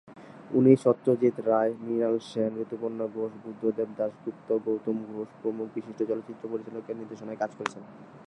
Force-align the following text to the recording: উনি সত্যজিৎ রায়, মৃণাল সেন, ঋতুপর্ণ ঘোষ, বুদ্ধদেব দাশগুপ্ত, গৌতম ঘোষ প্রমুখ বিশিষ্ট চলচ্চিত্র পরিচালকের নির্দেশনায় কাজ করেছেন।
উনি 0.51 0.71
সত্যজিৎ 0.75 1.35
রায়, 1.49 1.71
মৃণাল 1.83 2.15
সেন, 2.29 2.51
ঋতুপর্ণ 2.65 2.99
ঘোষ, 3.15 3.31
বুদ্ধদেব 3.43 3.89
দাশগুপ্ত, 3.97 4.49
গৌতম 4.65 4.97
ঘোষ 5.11 5.29
প্রমুখ 5.41 5.67
বিশিষ্ট 5.75 5.99
চলচ্চিত্র 6.03 6.43
পরিচালকের 6.51 6.95
নির্দেশনায় 6.97 7.39
কাজ 7.41 7.51
করেছেন। 7.57 7.83